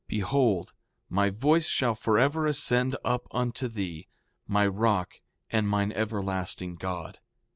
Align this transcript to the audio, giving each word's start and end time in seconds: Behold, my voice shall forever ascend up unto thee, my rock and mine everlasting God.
Behold, 0.07 0.73
my 1.09 1.29
voice 1.29 1.67
shall 1.69 1.93
forever 1.93 2.47
ascend 2.47 2.95
up 3.05 3.27
unto 3.29 3.67
thee, 3.67 4.07
my 4.47 4.65
rock 4.65 5.21
and 5.51 5.67
mine 5.69 5.91
everlasting 5.91 6.73
God. 6.73 7.19